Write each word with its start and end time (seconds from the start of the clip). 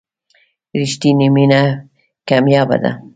رښتینې 0.79 1.27
مینه 1.35 1.61
کمیابه 2.27 2.77
ده. 2.83 2.91